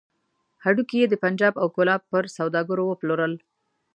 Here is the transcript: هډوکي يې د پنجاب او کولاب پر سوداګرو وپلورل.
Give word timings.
هډوکي 0.63 0.97
يې 1.01 1.05
د 1.09 1.15
پنجاب 1.23 1.53
او 1.61 1.67
کولاب 1.75 2.01
پر 2.11 2.23
سوداګرو 2.37 2.83
وپلورل. 2.87 3.33